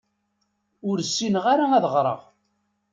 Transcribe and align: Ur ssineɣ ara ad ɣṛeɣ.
Ur 0.89 0.97
ssineɣ 1.07 1.45
ara 1.53 1.65
ad 1.77 1.85
ɣṛeɣ. 1.93 2.21